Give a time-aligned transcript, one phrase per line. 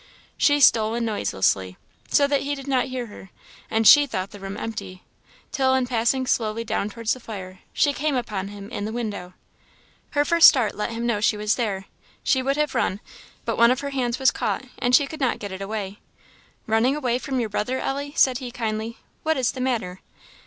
[0.35, 1.77] She stole in noiselessly,
[2.09, 3.29] so that he did not hear her,
[3.69, 5.03] and she thought the room empty,
[5.51, 9.35] till in passing slowly down towards the fire she came upon him in the window.
[10.17, 11.85] Her start first let him know she was there;
[12.23, 12.99] she would have run,
[13.45, 15.99] but one of her hands was caught, and she could not get it away.
[16.65, 20.01] "Running away from your brother, Ellie!" said he, kindly; "what is the matter?"